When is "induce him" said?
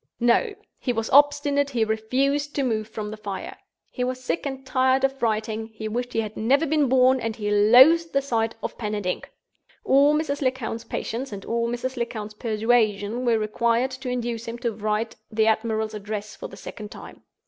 14.09-14.57